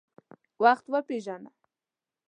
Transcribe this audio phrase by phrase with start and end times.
[0.63, 1.49] وخت وپیژنه.